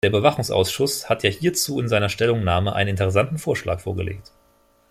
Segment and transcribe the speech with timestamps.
[0.03, 4.31] Der Überwachungsausschuss hat ja hierzu in seiner Stellungnahme einen interessanten Vorschlag vorgelegt.